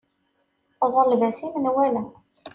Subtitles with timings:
[0.95, 2.03] Ḍleb-as i menwala.